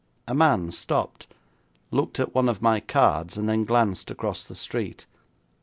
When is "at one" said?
2.19-2.49